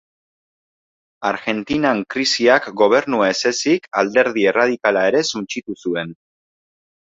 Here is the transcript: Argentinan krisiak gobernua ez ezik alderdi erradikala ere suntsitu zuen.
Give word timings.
Argentinan 1.31 2.01
krisiak 2.13 2.69
gobernua 2.81 3.27
ez 3.35 3.51
ezik 3.51 3.87
alderdi 4.03 4.47
erradikala 4.53 5.05
ere 5.13 5.23
suntsitu 5.35 5.79
zuen. 5.87 6.17